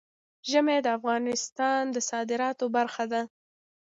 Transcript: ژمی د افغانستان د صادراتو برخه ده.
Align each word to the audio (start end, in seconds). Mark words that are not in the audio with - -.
ژمی 0.49 0.77
د 0.83 0.87
افغانستان 0.97 1.81
د 1.91 1.97
صادراتو 2.09 2.65
برخه 2.75 3.03
ده. 3.11 3.21